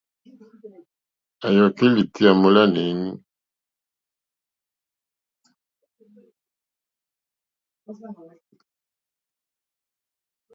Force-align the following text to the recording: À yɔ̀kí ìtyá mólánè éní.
À 1.45 1.47
yɔ̀kí 1.55 1.85
ìtyá 2.01 2.29
mólánè 2.41 2.81
éní. 2.89 3.07